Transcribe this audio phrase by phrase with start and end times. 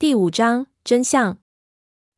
[0.00, 1.38] 第五章真相。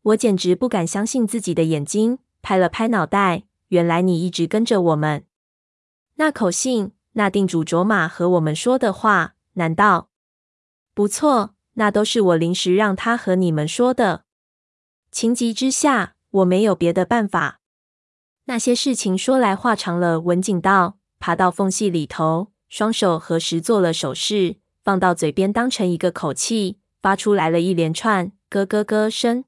[0.03, 3.45] 我简直不敢相信自己的眼睛，拍了拍脑袋。
[3.69, 5.25] 原来你一直跟着我们。
[6.17, 10.11] 那口信，那定主卓玛和我们说的话，难道？
[10.93, 14.25] 不错，那都是我临时让他和你们说的。
[15.11, 17.63] 情急之下，我没有别的办法。
[18.45, 20.21] 那些事情说来话长了。
[20.21, 26.80] 文景道，爬到缝隙里头，双手合十做了手势，放到嘴边当成一个口气。
[27.01, 29.45] 发出来了一连串咯咯咯声，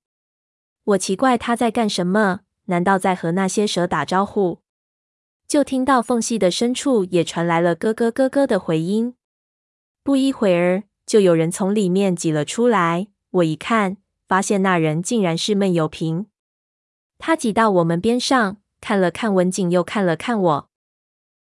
[0.84, 2.40] 我奇怪他在干什么？
[2.66, 4.60] 难道在和那些蛇打招呼？
[5.46, 9.14] 就听到缝隙的深处也传来了咯咯咯咯的回音。
[10.02, 13.08] 不一会儿，就有人从里面挤了出来。
[13.30, 16.26] 我一看，发现那人竟然是闷油瓶。
[17.18, 20.68] 他挤到我们边上，看了看文景，又看了看我，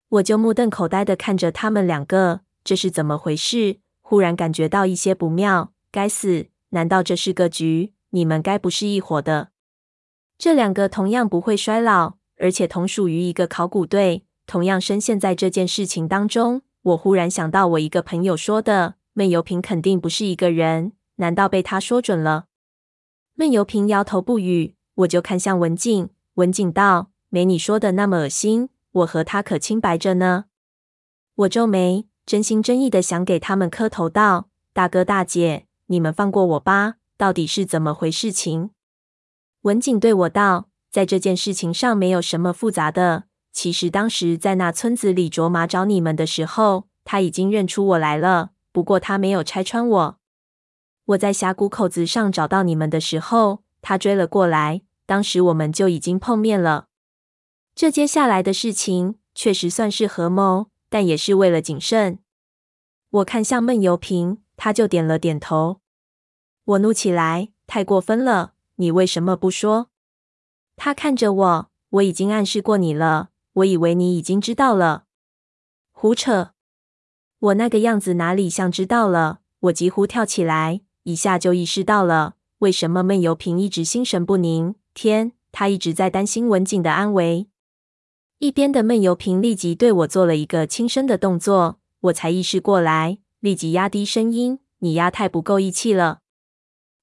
[0.10, 2.42] 我就目瞪口呆的看着他们两个。
[2.64, 3.80] 这是怎么回事？
[4.02, 5.74] 忽然感觉到一些不妙。
[5.92, 6.48] 该死！
[6.70, 7.94] 难道这是个局？
[8.10, 9.50] 你们该不是一伙的？
[10.38, 16.62] 这两个同样不会衰老，而且同属于一个考古队，同样深陷在这件事情当中。
[16.84, 20.94] 我忽然想到我一个朋友说的，闷油瓶肯定不是一个人。
[21.16, 22.46] 难道被他说准了？
[23.36, 24.76] 闷油瓶摇头不语。
[24.96, 30.46] 我就看向文静，文景道：“没你说的那么恶心，我和他可清白着呢。”
[31.36, 36.96] 我皱眉，真心真意的想给他们磕头道：“大哥大姐。”你们放过我吧！
[37.18, 38.70] 到底是怎么回事情？
[39.62, 43.24] 文景对我道：“在这件事情上没有什么复杂的。
[43.52, 48.52] 其实当时在那村子里卓玛找你们的时候，他已经认出我来了。
[48.72, 50.20] 不过他没有拆穿我。
[51.06, 54.82] 我在峡谷口子上找到你们的时候，他追了过来。
[55.06, 56.88] 当时我们就已经碰面了。
[57.74, 62.20] 这接下来的事情确实算是合谋，但也是为了谨慎。”
[63.10, 64.40] 我看向闷油瓶。
[64.58, 65.80] 他就点了点头。
[66.66, 68.56] 我怒起来，太过分了！
[68.76, 69.88] 你为什么不说？
[70.76, 73.30] 他看着我，我已经暗示过你了。
[73.54, 75.06] 我以为你已经知道了。
[75.92, 76.52] 胡扯！
[77.40, 79.40] 我那个样子哪里像知道了？
[79.62, 84.76] 我几乎跳起来，一下就意识到了为什么闷油瓶一直心神不宁。
[84.94, 87.48] 天，他一直在担心文景的安危。
[88.40, 93.18] 一边的闷油瓶立即对我做了一个轻声的动作，我才意识过来。
[93.48, 96.20] 立即压低声音：“你丫太不够义气了！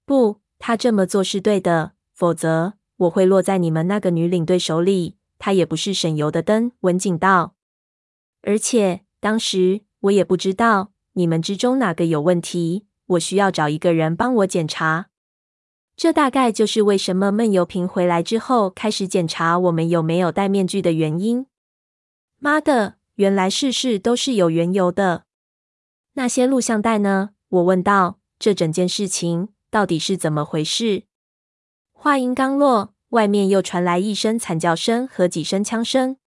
[0.05, 5.16] 不，他这么做是对的，否则我会落在你们那个女领队手里。
[5.38, 7.55] 他也不是省油的灯。”文景道。
[8.43, 15.06] 而且当时我也不知道你们之中哪个有问题，我需要找一个人帮我检查。
[15.97, 21.47] 这大概就是为什么闷油瓶回来之后开始检查我们有没有戴面具的原因。
[22.38, 25.25] 妈的，原来事事都是有缘由的。
[26.15, 27.31] 那些录像带呢？
[27.49, 28.19] 我问道。
[28.37, 31.05] 这整件事情到底是怎么回事？
[31.93, 36.19] 话音刚落，外面又传来一声惨叫声和几声枪声。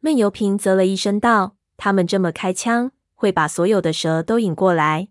[0.00, 5.08] 闷油瓶啧了一声道：“他们这么开枪，会把所有的蛇都引过来。”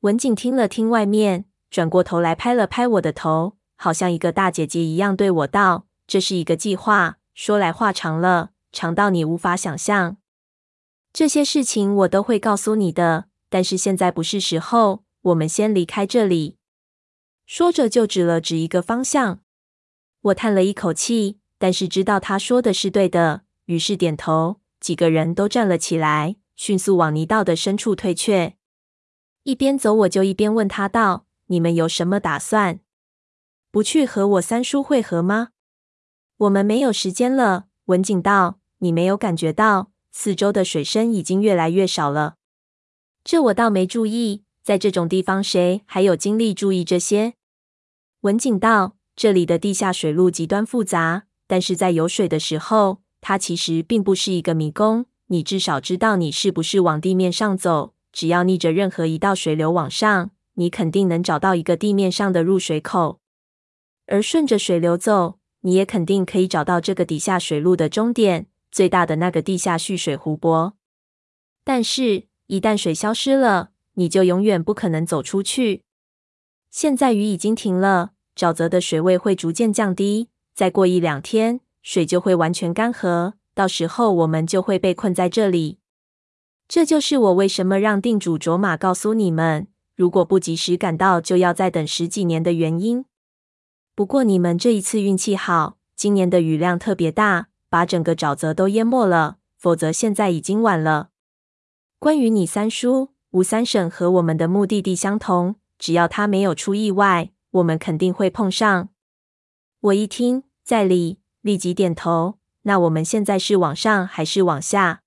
[0.00, 10.18] 文景听了听外面，转过头来拍了拍我的头，好像一个大姐姐一样对我道：“这是一个计划，说来话长了，长到你无法想象。”
[11.12, 15.04] 这些事情我都会告诉你的，但是现在不是时候。
[15.22, 16.56] 我们先离开这里。
[17.46, 19.38] 说着就指了指一个方向。
[20.22, 24.60] 我叹了一口气，但是知道他说的是对的，于是点头。
[24.80, 28.56] 几个人都站了起来，迅速往泥道的深处退却。
[29.44, 32.80] 一边走，我就一边问他道：“你们有什么打算？
[33.70, 35.50] 不去和我三叔会合吗？”
[36.38, 37.66] 我们没有时间了。
[37.84, 42.36] 文景道：“你没有感觉到？”四周的水深已经越来越少了，
[43.24, 44.44] 这我倒没注意。
[44.62, 47.34] 在这种地方，谁还有精力注意这些？
[48.20, 55.06] 文景道：“这里的地下水路极端复杂，但是在有水的时候，它其实并不是一个迷宫。
[55.26, 57.94] 你至少知道你是不是往地面上走。
[58.12, 63.18] 只要逆着任何一道水流往上，你肯定能找到一个地面上的入水口。
[64.06, 70.72] 而顺着水流走，你也肯定可以找到这个底下水路的终点。”最大的那个地下蓄水湖泊，
[71.62, 75.82] 但是，一旦水消失了，你就永远不可能走出去。
[76.70, 85.78] 现在雨已经停了，沼泽的水位会逐渐降低，再过一两天，水就会完全干涸，到时候我们就会被困在这里。
[86.66, 93.04] 这就是我为什么让定主卓玛告诉你们，如果不及时赶到，就要再等十几年的原因。
[93.94, 97.48] 不过你们这一次运气好，今年的雨量特别大。
[97.72, 101.08] 把整个沼泽都淹没了，否则现在已经晚了。
[101.98, 108.90] 关于你三叔吴三婶和我们的目的地相同，只要他没有出意外，我们肯定会碰上。
[109.80, 112.38] 我一听，在理，立即点头。
[112.64, 115.02] 那我们现在是往上还是往下？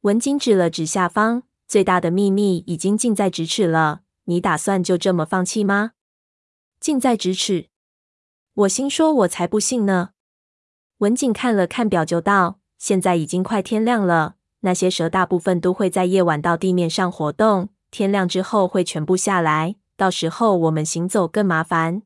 [0.00, 4.00] 文景指了指下方，最大的秘密已经近在咫尺了。
[4.24, 5.90] 你打算就这么放弃吗？
[6.80, 7.68] 近在咫尺，
[8.54, 10.13] 我心说，我才不信呢。
[11.04, 22.00] 文景看了看表，就道：“现在已经快天亮了，那些蛇大部分都会在夜晚到地面上活动，天亮之后会全部下来，到时候我们行走更麻烦。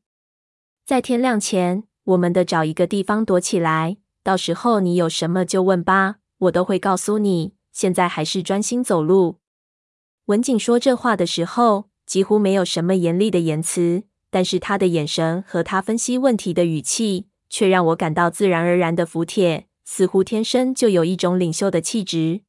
[0.85, 7.53] 在天亮前，我们得找一个地方躲起来。”到时候你有什么就问吧，我都会告诉你。
[7.71, 9.37] 现在还是专心走路。
[10.25, 22.41] 文景说这话的时候，几乎没有什么严厉的言辞，但是他的眼神和他分析问题的语气，却让我感到自然而然的服帖，似乎天生就有一种领袖的气质。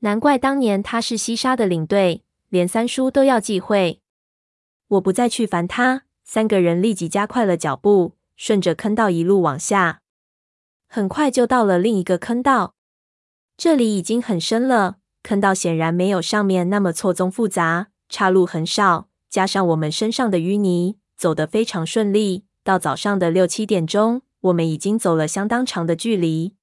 [0.00, 4.00] 难怪当年他是西沙的领队，连三叔都要忌讳。
[4.88, 10.00] 我不再去烦他，三个人立即加快了脚步，顺着坑道一路往下。
[10.88, 12.74] 很快就到了另一个坑道，
[13.56, 14.98] 这里已经很深了。
[15.22, 22.44] 坑道显然没有上面那么错综复杂，岔路很少，加上我们身上的淤泥，走得非常顺利。
[22.66, 26.56] 到早上的六七点钟，我们已经走了相当长的距离。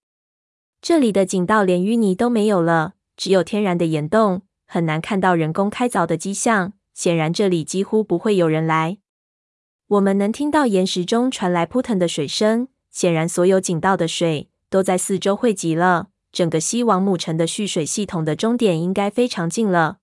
[0.81, 6.73] 这里的井道连淤泥都没有了，只有天然的岩洞，很难看到人工开凿的迹象。
[6.93, 8.97] 显然这里几乎不会有人来。
[9.87, 12.67] 我们能听到岩石中传来扑腾的水声。
[12.91, 16.09] 显然，所有井道的水都在四周汇集了。
[16.33, 19.99] 整个西王母城的蓄水系统的终点应该非常近了。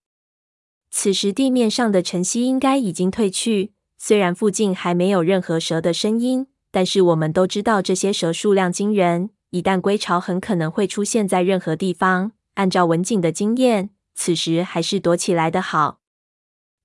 [0.90, 3.74] 此时，地面上的尘曦应该已经退去。
[4.02, 9.28] 虽然附近还没有任何蛇的声音，但是我们都知道这些蛇数量惊人。
[9.50, 12.32] 一旦归巢，很可能会出现在任何地方。
[12.54, 16.00] 按照文景的经验，此时还是躲起来的好。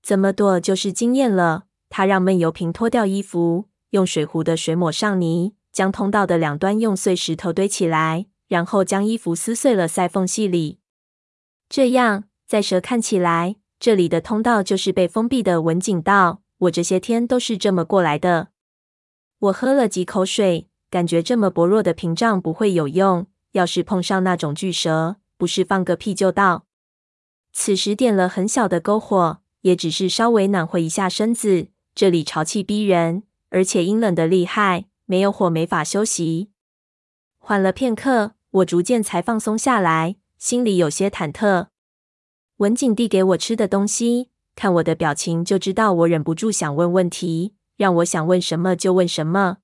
[0.02, 1.64] 怎么躲就是经验了。
[1.88, 5.54] 他让闷油瓶脱掉衣服，用水壶的水抹上泥。
[5.72, 10.80] 将通道的两端用碎石头堆起来，然后将衣服撕碎了塞缝隙里。
[11.70, 15.62] 这样，在蛇看起来，这里的通道就是被封闭的。
[15.62, 18.48] 文景道，我这些天都是这么过来的。
[19.38, 23.26] 我喝了几口水，感觉这么薄弱的屏障不会有用。
[23.52, 26.66] 要是碰上那种巨蛇，不是放个屁就到。
[27.52, 31.68] 此时点了很小的篝火，也只是稍微暖和一下身子。
[31.94, 34.86] 这里潮气逼人，而且阴冷得厉害。
[35.06, 36.50] 没有火，没法休息。
[37.38, 41.68] 缓了片刻，我逐渐才放松下来，心里有些忐忑。
[42.56, 49.58] 文景递给我吃的东西，看我的表情就知道我忍不住想问问题，让我想问什么就问什么。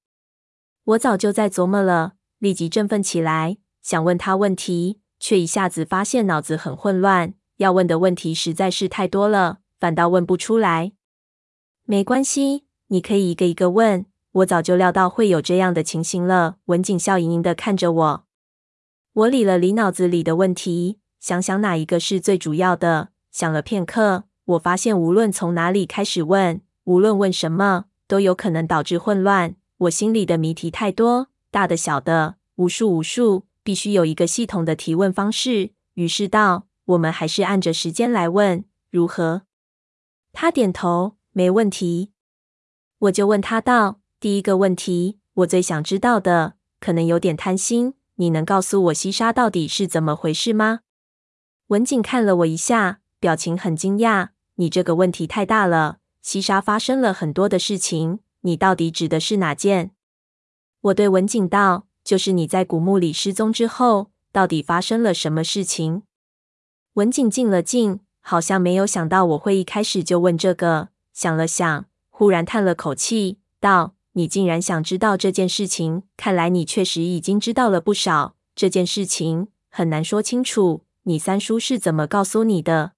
[0.84, 10.92] 我早就在琢磨了，立即振奋起来，想问他问题，却一下子发现脑子很混乱，要问的问题实在是太多了，反倒问不出来。
[11.84, 14.04] 没关系，你可以一个一个问。
[14.32, 16.56] 我早就料到会有这样的情形了。
[16.66, 18.24] 文景笑盈盈的看着我，
[19.12, 23.08] 我理了理脑子里的问题，想想哪一个是最主要的。
[23.30, 29.54] 想了片刻，我发现无论从哪里开始问，无论问什么，都有可能导致混乱。
[29.78, 35.70] 我心里的谜题太多，大的小的，无数无数，必须有一个系统的提问方式。
[35.94, 39.42] 于是道：“我们还是按着时间来问，如何？”
[40.32, 42.12] 他点头，没问题。
[42.98, 44.00] 我就问他道。
[44.18, 50.80] 第一个问题，我最想知道的，可能有点贪心，你能告诉我西沙到底是怎么回事吗？
[51.66, 54.28] 文景看了我一下，表情很惊讶。
[54.56, 59.92] 你这个问题太大了，西沙发生了很多的事情，你到底指的是哪件？
[60.82, 66.02] 我对文景道：就是你在古墓里失踪之后，到底发生了什么事情？
[66.94, 73.94] 文景静了静，好像没有想到我会一开始就问这个，想了想，忽然叹了口气，道。
[74.14, 78.34] 你竟然想知道这件事情，看来你确实已经知道了不少。
[78.54, 82.92] 这件事情很难说清楚，你三叔是怎么告诉你的？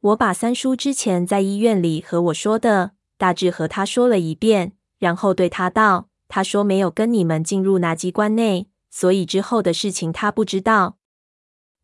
[0.00, 10.96] 我把三叔之前在医院里和我说的大致和他说了一遍，然后对他道：“他说没有跟你们进入那机关内，所以之后的事情他不知道。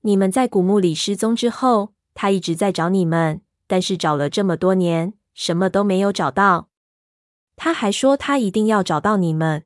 [0.00, 6.70] 你们在古墓里失踪之后，他一直在找你们，但是找了这么多年，什么都没有找到。”
[7.54, 9.64] 他还说他一定要找到你们。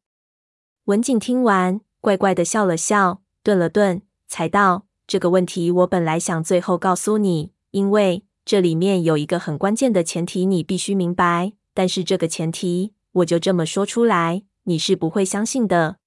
[0.87, 11.53] 文景听完，怪怪的笑了笑，顿了顿，才道：“这个问题我本来想最后告诉你，因为这里面有一个很关键的前提，你必须明白。
[11.73, 15.99] 但是这个前提，我就这么说出来，你是不会相信的。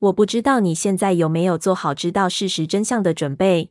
[0.00, 3.70] 我不知道你现在有没有做好知道事实真相的准备。”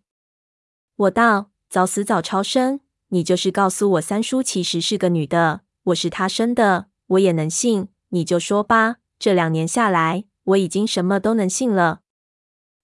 [0.96, 7.90] 我道：“早死早超生，你就是告诉我三叔其实是个女的，我是她生的，我也能信。
[8.10, 12.02] 你就说吧，这两年下来，我已经什么都能信了。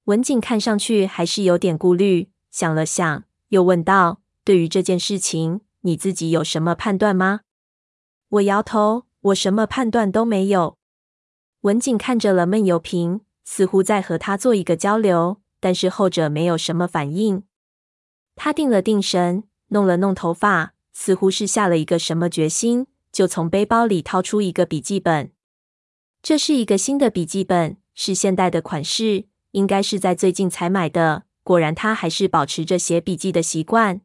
[0.05, 7.41] 文景看上去还是有点顾虑，想了想，又问道：“对于这件事情，你自己有什么判断吗？”
[8.39, 10.77] 我摇头，我什么判断都没有。
[11.63, 17.43] 文景看着了闷油瓶，似乎在和他做一个交流，但是后者没有什么反应。
[18.37, 25.33] 他定了定神，弄了弄头发，似乎是下了一个什么决心，就从背包里掏出一个笔记本。
[26.21, 31.25] 这是一个新的笔记本，是现代的款式，应该是在最近才买的。
[31.43, 33.99] 果然，他还是保持着写笔记的习惯。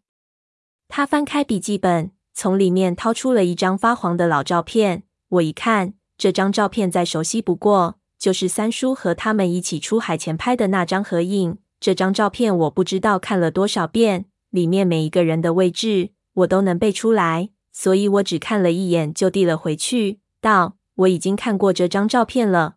[0.95, 5.05] 他翻开笔记本，从里面掏出了一张发黄的老照片。
[5.31, 11.57] 我一看，这张照片再熟悉不过，就是三叔和他们一起出海前拍的那张合影。
[11.81, 22.77] 这张照片我不知道看了多少遍，里面每一个人的位置我都能背出来，所以我只看了一眼就递了回去，道：“我已经看过这张照片了。”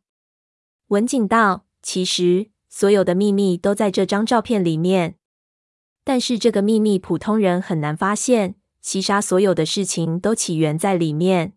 [0.87, 5.15] 文景道：“其实所有的秘密都在这张照片里面，
[6.05, 8.55] 但是这个秘密普通人很难发现。
[8.79, 11.53] 西沙所有的事情都起源在里面。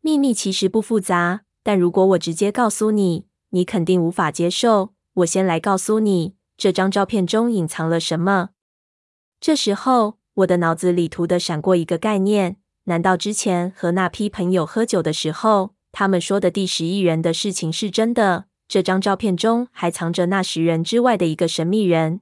[0.00, 4.94] 秘密其实不复杂，但如果我直接告诉你，你肯定无法接受。
[5.12, 8.50] 我先来告诉你。”这张照片中隐藏了什么？
[9.40, 18.46] 这时候，我的脑子里突的闪过一个概念：难道之前和那批朋友喝酒的时候，他们说的第十亿人的事情是真的？
[18.68, 22.20] 这张照片中还藏着那十人之外的一个神秘人。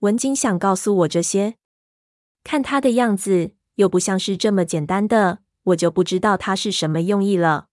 [0.00, 1.56] 文景想告诉我这些，
[2.44, 7.68] 看他的样子，又不像是这么简单的，我就不知道他是什么用意了。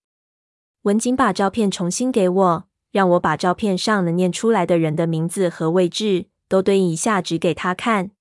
[0.83, 2.67] 文景把照片重新给我。
[2.91, 8.11] 让我把照片上能念出来的人的名字和位置都对应一下，指给他看。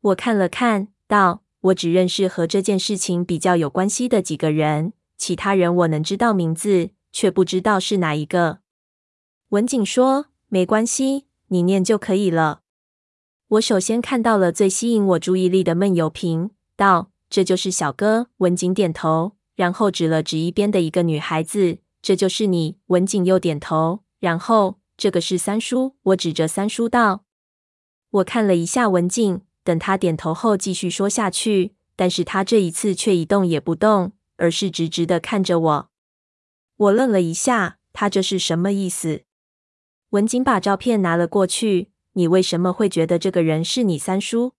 [0.00, 8.58] 我看了看，道：“我只认识和这件事情比较有关系的几个人，其他人我能知道名字，却不知道是哪一个。”
[9.50, 12.62] 文景说：“没关系，你念就可以了。”
[13.54, 21.78] 我首先看到了最吸引我注意力的闷油瓶，道：“这就是小哥。”文景点头，然后指了指一边的一个女孩子。
[22.02, 27.24] 这就是你，文景又点头，然后这个是三叔，我指着三叔道。
[28.10, 35.90] 我看了一下文景，等他点头后继续说下去，但是他这一次却一动也不动，而是直直的看着我。
[36.76, 39.22] 我愣了一下，他这是什么意思？
[40.10, 44.52] 文景把照片拿了过去，你为什么会觉得这个人是你三叔？